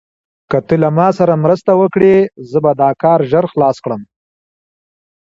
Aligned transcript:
که 0.49 0.57
ته 0.67 0.75
له 0.83 0.89
ما 0.97 1.07
سره 1.17 1.33
مرسته 1.43 1.71
وکړې، 1.81 2.15
زه 2.49 2.57
به 2.63 2.71
دا 2.81 2.89
کار 3.03 3.19
ژر 3.31 3.45
خلاص 3.53 3.77
کړم. 3.83 4.01